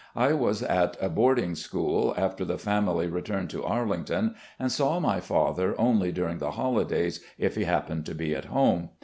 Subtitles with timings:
[0.15, 4.99] I was at a boarding school, after the family returned to Arling ton, and saw
[4.99, 8.89] my father only during the holidays, if he happened to be at home.